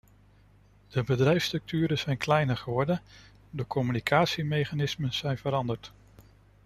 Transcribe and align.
De 0.87 1.03
bedrijfsstructuren 1.03 1.97
zijn 1.97 2.17
kleiner 2.17 2.57
geworden, 2.57 3.01
de 3.49 3.67
communicatiemechanismen 3.67 5.13
zijn 5.13 5.37
veranderd. 5.37 5.91